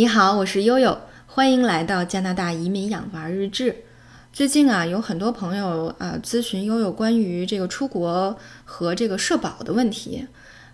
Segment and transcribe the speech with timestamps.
[0.00, 3.84] 你好，我是悠悠，欢迎来到加拿大移民养娃日志。
[4.32, 8.34] 最近啊，有很多朋友啊咨询悠悠关于这个出国
[8.64, 10.26] 和这个社保的问题。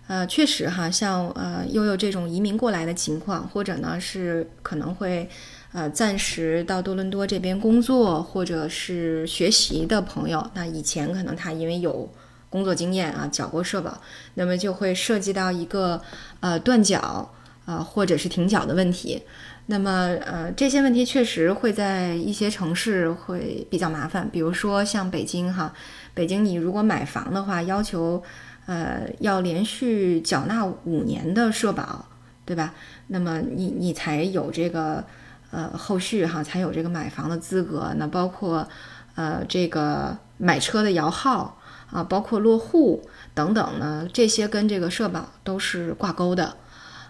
[0.07, 5.29] 呃，确实哈，像呃悠悠这种移民过来的情况，或者呢是可能会
[5.73, 12.09] 呃暂时到多伦多这边工作或者是学习的朋友，那以前可能他因为有
[12.49, 13.99] 工作经验啊，缴过社保，
[14.35, 16.01] 那么就会涉及到一个
[16.39, 17.29] 呃断缴。
[17.67, 19.21] 啊，或者是停缴的问题，
[19.65, 19.91] 那么
[20.25, 25.73] 呃，这些问题确实会在一些城市会比较麻烦，比如说像北京哈，
[26.13, 28.23] 北京你如果买房的话，要求
[28.67, 32.05] 呃要连续缴纳五年的社保，
[32.45, 32.73] 对吧？
[33.07, 35.03] 那么你你才有这个
[35.51, 37.93] 呃后续哈，才有这个买房的资格。
[37.97, 38.65] 那包括
[39.15, 41.59] 呃这个买车的摇号
[41.91, 43.03] 啊，包括落户
[43.33, 46.55] 等等呢，这些跟这个社保都是挂钩的。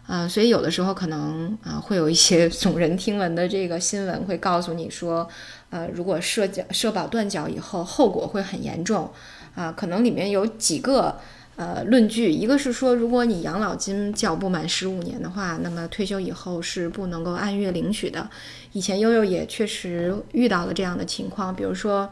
[0.08, 5.28] 啊，所以有的时候可能啊，会有一些 耸人听闻的这个新闻会告诉你说，
[5.70, 9.12] 呃，如果社缴社保断缴以后，后果会很严重，
[9.54, 11.18] 啊，可能里面有几个
[11.58, 18.30] 呃论据，一个是说，如果你养老金缴不满十五年的话，那么退休以后是不能够按月领取的。
[18.72, 22.10] 以前悠悠也确实遇到了这样的情况，比如说，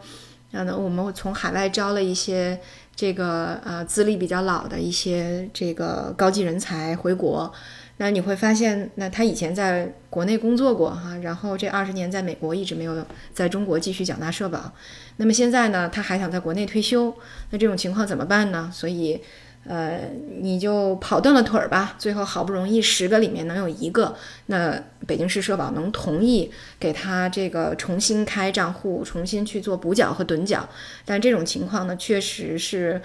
[0.51, 2.59] 呃，我们从海外招了一些
[2.93, 7.49] 这个呃资历比较老的一些这个高级人才回国。
[7.97, 14.73] 那你会发现，那他以前在国内工作过哈，然后这二十年在美国一直没有在中国继续缴纳社保，
[15.15, 17.15] 那么现在呢，他还想在国内退休，
[17.51, 18.69] 那这种情况怎么办呢？
[18.73, 19.21] 所以，
[19.65, 20.01] 呃，
[20.41, 21.95] 你就跑断了腿儿吧。
[21.97, 24.13] 最后好不容易十个里面能有一个，
[24.47, 30.67] 那北京市社保能同意给他这个重新开账户，重新去做补缴和趸缴，
[31.05, 33.01] 但这种情况呢，确实是，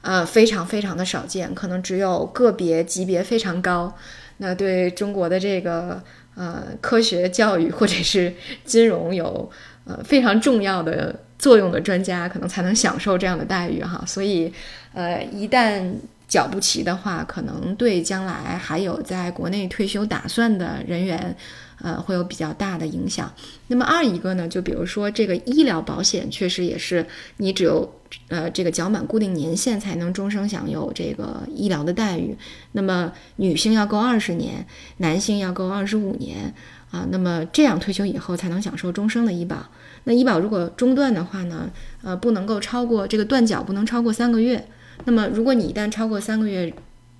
[0.00, 3.96] 呃，非常非常的少见，可能只有个别级别非常高。
[4.42, 6.02] 那对中国的这个
[6.34, 9.48] 呃科学教育或者是金融有
[9.84, 14.02] 呃非常重要的作用的专家，可能才能享受这样的待遇哈。
[14.04, 14.52] 所以，
[14.92, 15.80] 呃，一旦
[16.26, 21.36] 缴不齐的话，可能对将来还有在国内退休打算的人员。
[21.82, 23.30] 呃，会有比较大的影响。
[23.66, 27.04] 那么二一个呢，就比如说这个医疗保险，确实也是
[27.38, 27.92] 你只有
[28.28, 32.36] 呃这个缴满固定年限才能终生享有这个医疗的待遇。
[32.70, 34.64] 那么女性要够二十年，
[34.98, 36.54] 男性要够二十五年
[36.92, 37.06] 啊。
[37.10, 39.66] 那么这样退休以后才能享受终生的医保。
[40.04, 41.68] 那医保如果中断的话呢，
[42.02, 44.68] 呃，不能够超过这个断缴不能超过三个月。
[45.04, 46.72] 那么如果你一旦超过三个月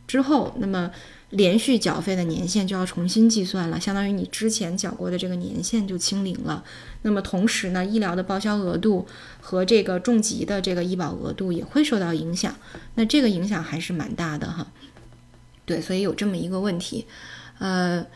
[0.06, 0.91] 之后，那么
[1.32, 6.62] 连续缴费的年限就要重新计算了，相当于你之前缴过的这个年限就清零了。
[7.00, 9.06] 那么同时呢，医疗的报销额度
[9.41, 12.54] 和这个重疾的这个医保额度也会受到影响。
[12.97, 14.66] 那这个影响还是蛮大的哈。
[15.65, 17.06] 对，所以有这么一个问题，
[17.59, 18.06] 呃，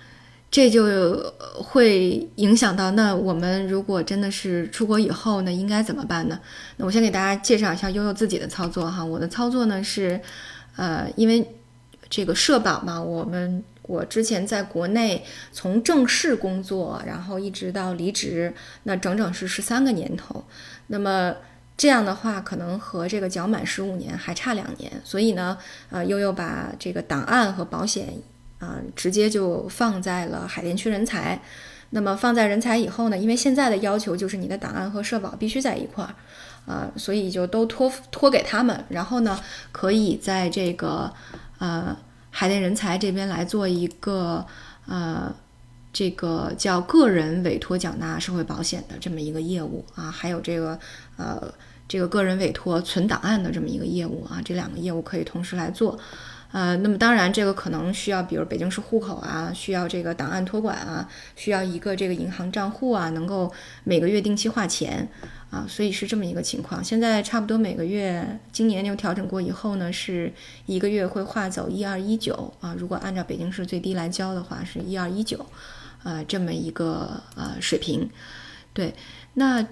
[0.50, 6.38] 这就会影响到那我们如果真的是出国以后呢，应该怎么办呢？
[6.77, 9.03] 那我先给大家介绍一下悠悠自己的操作哈。
[9.03, 10.21] 我的操作呢是，
[10.77, 11.50] 呃，因为。
[12.09, 20.45] 这个社保嘛，我们我之前在国内从正式工作，然后一直到离职，那整整是十三个年头。
[20.89, 21.34] 那么
[21.77, 24.91] 这样的话，可能和这个缴满十五年还差两年。
[25.05, 25.59] 所以呢，
[25.91, 28.15] 呃，悠悠把这个档案和保险
[28.59, 31.41] 啊，直接就放在了海淀区人才。
[31.91, 36.15] 那么放在人才以后呢，因为现在的要求就是你的档案和社保必须在一块儿，
[36.66, 38.84] 啊，所以就都托托给他们。
[38.89, 39.39] 然后呢，
[39.72, 41.12] 可以在这个。
[41.59, 41.97] 呃，
[42.31, 44.44] 海淀人才这边来做一个
[44.87, 45.34] 呃，
[45.93, 50.78] 这个叫个人委托缴纳社会保险的这么一个业务啊，还有这个
[51.16, 51.53] 呃，
[51.89, 55.99] 这个个人委托存档案的这么一个业务啊，这两个业务可以同时来做。
[56.53, 63.53] 呃，那么当然这个可能需要，比如北京市户口啊，需要这个档案托管啊，需要一个这个银行账户啊，能够
[63.84, 65.09] 每个月定期划钱。
[65.56, 66.84] 啊，所以是这么一个情况。
[66.84, 70.31] 现在差不多每个月，今年又调整过以后呢，是
[70.67, 72.77] 一个月会划走一二一九啊。
[72.78, 75.47] 如果按照北京市最低来交的话，是一二一九，
[76.03, 78.10] 呃，这么一个呃水平。
[78.75, 78.95] 对，
[79.33, 79.66] 那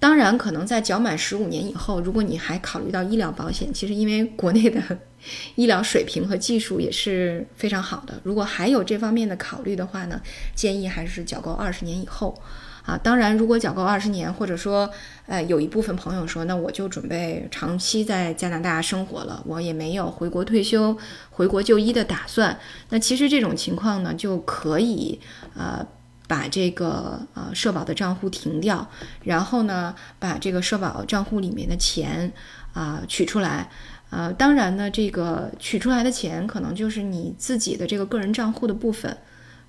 [0.00, 4.80] 当然可能在缴满十五年以后，如果你还考虑到医疗保险，其实因为国内的
[5.56, 8.20] 医疗水平和技术也是非常好的。
[8.22, 10.20] 如果还有这方面的考虑的话呢，
[10.54, 12.40] 建议还是缴够二十年以后。
[12.88, 14.88] 啊，当然，如果缴够二十年，或者说，
[15.26, 20.96] 呃，有一部分朋友说，那我就准备长期在加拿大生活了，我也没有回国退休、
[21.28, 22.58] 回国就医的打算。
[22.88, 25.20] 那其实这种情况呢，就可以，
[25.54, 25.86] 呃，
[26.28, 28.88] 把这个呃社保的账户停掉，
[29.24, 32.32] 然后呢，把这个社保账户里面的钱
[32.74, 33.68] 啊取出来。
[34.10, 39.18] 呃，当然呢，这个取出来的钱可能就是你自己的这个个人账户的部分，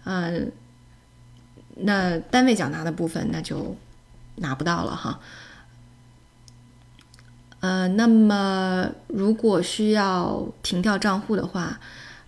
[0.04, 0.52] 嗯。
[1.82, 3.74] 那单位缴纳的部分那就
[4.36, 5.18] 拿不到了哈。
[7.62, 11.80] 呃，那么如果需要停掉账户的话。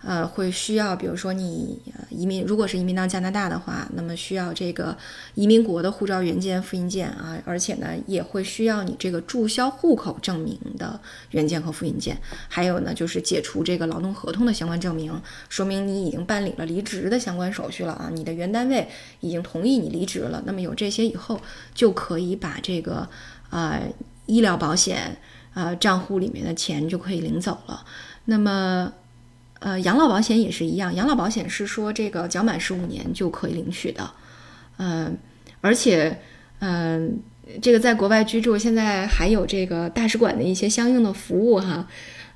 [0.04, 4.96] 呃，会需要，比如说你移民，如果是移民到加拿大的话，那么需要这个
[5.34, 10.98] 移民国的护照原件、复印件啊，而且呢，也会需要你这个注销户口证明的
[11.30, 12.18] 原件和复印件，
[12.48, 18.88] 还有呢，就是解除这个劳动合同的相关证明，说明你已经办理了离职的相关手续了啊，你的原单位
[19.20, 20.42] 已经同意你离职了。
[20.44, 21.40] 那么有这些以后，
[21.74, 23.08] 就可以把这个
[23.50, 23.80] 呃
[24.26, 25.16] 医疗保险
[25.54, 27.84] 呃账户里面的钱就可以领走了。
[28.24, 28.92] 那么。
[29.64, 34.10] 呃，养老保险也是一样，养老保险是说这个缴满十五年就可以领取的，
[34.78, 35.16] 嗯，
[35.60, 36.18] 而且，
[36.58, 37.20] 嗯，
[37.60, 41.86] 这个在国外居住，现在还有这个大使馆的一些相应的服务哈，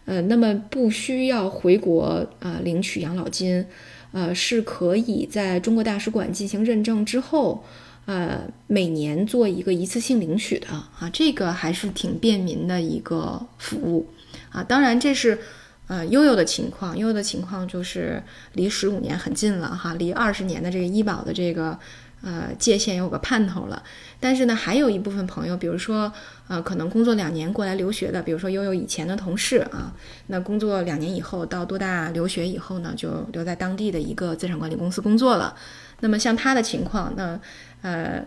[0.05, 3.67] 呃，那么不需要回国啊领取养老金，
[4.13, 7.65] 呃，是可以在中国大使馆进行认证之后，
[8.05, 14.07] 呃，每年做一个一次性领取的啊，这个还是挺便民的一个服务
[14.51, 15.41] 啊，当然这是。
[15.89, 18.21] 呃，悠悠的情况，悠悠的情况就是
[18.55, 21.79] 离十五年很近了哈，离二十年的这个医保的这个
[22.23, 23.81] 呃界限有个盼头了。
[24.19, 26.13] 但是呢，还有一部分朋友，比如说
[26.49, 29.95] 呃，可能工作两年过来留学的，比如说悠悠以前的同事啊，
[30.27, 35.55] 那工作两年以后到多大留学以后呢，就留在当地的一个资产管理公司工作了。
[36.01, 37.39] 那么像他的情况，那
[37.83, 38.27] 呃，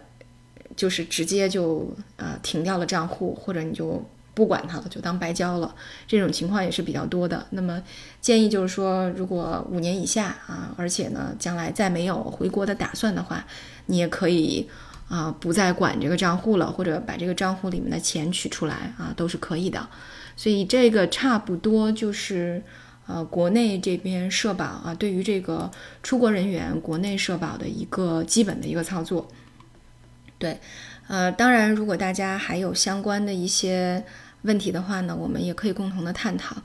[0.78, 4.02] 就是直接就呃停掉了账户，或者你就。
[4.40, 5.76] 不管它了，就当白交了。
[6.08, 7.46] 这种情况也是比较多的。
[7.50, 7.84] 那么
[8.22, 13.46] 建议就是说，如果五年以下啊，而且呢，将来再没有回国的打算的话，
[13.88, 14.70] 你也可以
[15.10, 19.86] 啊，不再管这个账户了，或者把这个账户里面的钱取出来啊，都是可以的。
[20.38, 22.64] 所以这个差不多就是
[23.08, 25.70] 呃，国内这边社保啊，对于这个
[26.02, 29.28] 出国人员国内社保的一个基本的一个操作。
[30.38, 30.58] 对，
[31.10, 34.06] 呃，当然，如果大家还有相关的一些。
[34.44, 36.56] 问题的话呢，我们也可以共同的探讨，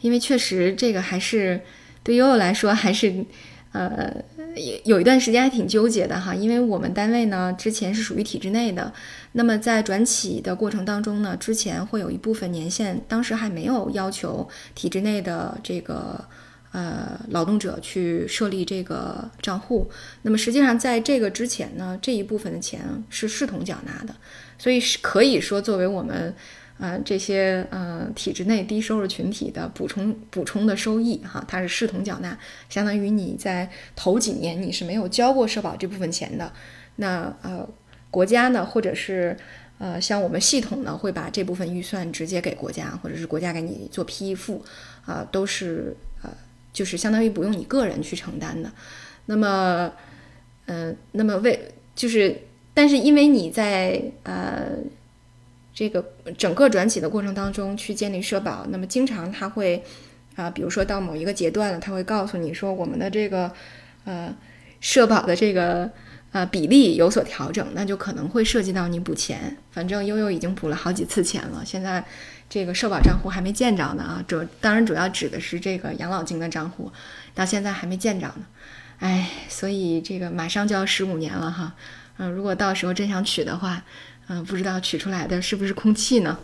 [0.00, 1.60] 因为确实这个还是
[2.04, 3.24] 对悠悠来说还是，
[3.72, 4.14] 呃，
[4.54, 6.32] 有有一段时间还挺纠结的哈。
[6.32, 8.92] 因为我们单位呢之前是属于体制内的，
[9.32, 16.24] 那么在转企的过程当中呢，之前会有一部分年限，当时还没有要求体制内的这个
[16.70, 19.90] 呃劳动者去设立这个账户。
[20.22, 24.14] 那么实际上在这个之前呢，这一部分的钱是视同缴纳的，
[24.56, 26.32] 所以是可以说作为我们。
[26.76, 32.36] 呃，这些呃体制内低收入群体的补充补充的收益哈，它是视同缴纳，
[32.68, 36.52] 相当于你在头几年你是没有交过社保这部分钱的，
[36.96, 37.66] 那呃
[38.10, 39.36] 国家呢，或者是
[39.78, 44.60] 呃像我们系统呢，会把这部分预算直接给国家，或者是国家给你做批复，
[45.06, 46.30] 啊，都是呃
[46.72, 48.68] 就是相当于不用你个人去承担的。
[49.26, 49.92] 那么，
[50.66, 52.36] 嗯，那么为就是，
[52.74, 54.72] 但是因为你在呃。
[55.74, 56.02] 这个
[56.38, 59.82] 整个转企的过程当中去建立社保，那么经常他会
[60.36, 63.52] 啊，比如说到某一个阶段了，他会告诉你说我们的这个
[64.04, 64.34] 呃
[64.80, 65.90] 社保的这个
[66.30, 69.56] 呃比例有所调整，那就可能会涉及到你补钱。
[69.72, 72.04] 反正悠悠已经补了好几次钱了，现在
[72.48, 76.92] 这个社保账户还没见着呢啊，主当然主要指的是这个养老金的账户，
[77.34, 78.46] 到现在还没见着呢。
[79.00, 81.74] 哎，所以这个马上就要十五年了哈，
[82.18, 83.82] 嗯，如果到时候真想取的话。
[84.26, 86.38] 嗯，不知道取出来的是不是空气呢？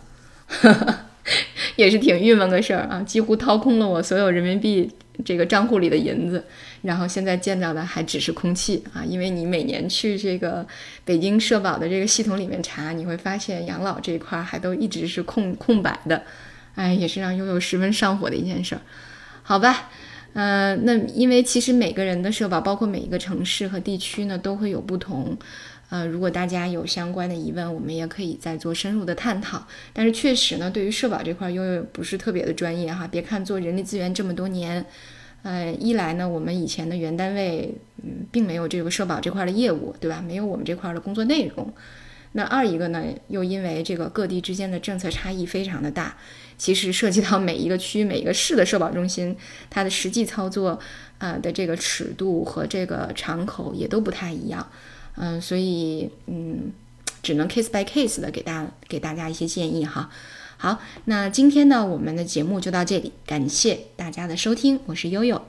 [1.75, 4.87] 也是挺郁闷个事儿啊，几乎掏空了我所有人民币
[5.25, 6.45] 这个账户里的银子，
[6.83, 9.03] 然后现在见到的还只是空气啊！
[9.03, 10.63] 因为你每年去这个
[11.03, 16.23] 北京社保的这个系统里面查，你会发现养老这一块还都一直是空空白的，
[16.75, 18.81] 哎，也是让悠悠十分上火的一件事儿。
[19.41, 19.89] 好吧，
[20.33, 25.37] 嗯，那因为其实每个人的社保，包括每一个城市和地区呢，都会有不同。
[25.89, 29.67] 呃，如果大家有相关的疑问，我们也可以再做深入的探讨。
[29.91, 33.05] 但是确实呢，对于社保这块，悠悠不是特别的专业哈。
[33.05, 34.85] 别看做人力资源这么多年，
[35.43, 40.23] 呃，一来呢，我们以前的原单位嗯，并没有这个社保这块的业务，对吧？
[40.25, 41.73] 没有我们这块的工作内容。
[42.33, 46.15] 那二一个呢，又因为这个各地之间的政策差异非常的大，
[46.57, 49.35] 其实涉及到每一个区、每一个市的社保中心，
[49.69, 50.79] 它的实际操作
[51.17, 54.65] 呃的这个尺度和这个敞口也都不太一样。
[55.17, 56.71] 嗯，所以嗯，
[57.21, 60.09] 只能 case by case 的给大给大家一些建议哈。
[60.57, 65.41] 好，那今天呢，我们的节目就到这里，感谢大家的收听，我是悠悠。